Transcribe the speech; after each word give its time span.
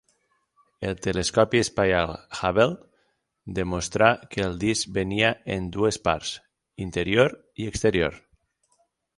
El 0.91 0.95
Telescopi 1.07 1.59
Espacial 1.65 2.13
Hubble 2.37 2.87
demostrà 3.59 4.09
que 4.33 4.43
el 4.47 4.57
disc 4.65 4.91
venia 4.97 5.31
en 5.57 5.71
dues 5.79 6.03
parts, 6.09 6.35
interior 6.87 7.41
i 7.65 7.73
exterior. 7.75 8.19